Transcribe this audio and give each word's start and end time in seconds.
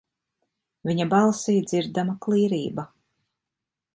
Viņa 0.89 1.05
balsī 1.11 1.57
dzirdama 1.67 2.17
klīrība. 2.27 2.89